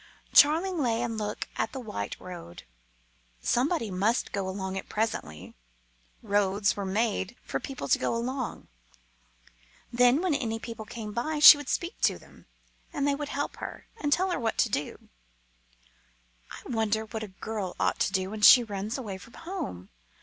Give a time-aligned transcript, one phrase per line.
[0.33, 2.63] Charling lay and looked at the white road.
[3.39, 5.53] Somebody must go along it presently.
[6.23, 8.67] Roads were made for people to go along.
[9.93, 12.47] Then when any people came by she would speak to them,
[12.91, 15.09] and they would help her and tell her what to do.
[16.49, 19.89] "I wonder what a girl ought to do when she runs away from home?"